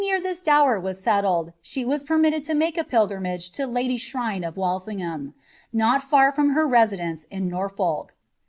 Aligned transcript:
r 0.11 0.19
this 0.19 0.41
dower 0.41 0.79
was 0.79 0.99
settled 0.99 1.53
she 1.61 1.85
was 1.85 2.03
permitted 2.03 2.43
to 2.43 2.55
make 2.55 2.75
a 2.75 2.83
pilgrimage 2.83 3.51
to 3.51 3.67
l^y 3.67 3.87
ahrine 3.87 4.43
of 4.47 4.55
IValsingbam, 4.55 5.33
not 5.71 6.01
far 6.01 6.31
from 6.31 6.55
her 6.55 6.65
residence 6.65 7.25
in 7.29 7.47
Norfolk. 7.47 8.15